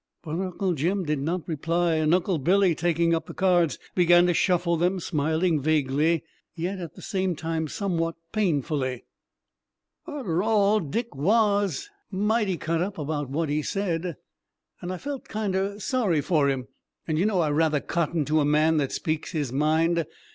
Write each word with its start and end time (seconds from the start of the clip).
But 0.23 0.39
Uncle 0.39 0.73
Jim 0.73 1.05
did 1.05 1.19
not 1.19 1.47
reply; 1.47 1.93
and 1.93 2.11
Uncle 2.11 2.39
Billy, 2.39 2.73
taking 2.73 3.13
up 3.13 3.27
the 3.27 3.35
cards, 3.35 3.77
began 3.93 4.25
to 4.25 4.33
shuffle 4.33 4.75
them, 4.75 4.99
smiling 4.99 5.61
vaguely, 5.61 6.23
yet 6.55 6.79
at 6.79 6.95
the 6.95 7.03
same 7.03 7.35
time 7.35 7.67
somewhat 7.67 8.15
painfully. 8.31 9.03
"Arter 10.07 10.41
all, 10.41 10.79
Dick 10.79 11.13
was 11.15 11.87
mighty 12.09 12.57
cut 12.57 12.81
up 12.81 12.97
about 12.97 13.29
what 13.29 13.47
he 13.49 13.61
said, 13.61 14.17
and 14.81 14.91
I 14.91 14.97
felt 14.97 15.25
kinder 15.27 15.79
sorry 15.79 16.21
for 16.21 16.49
him. 16.49 16.67
And, 17.07 17.19
you 17.19 17.27
know, 17.27 17.41
I 17.41 17.51
rather 17.51 17.79
cotton 17.79 18.25
to 18.25 18.39
a 18.39 18.43
man 18.45 18.77
that 18.77 18.91
speaks 18.91 19.33
his 19.33 19.53
mind. 19.53 20.03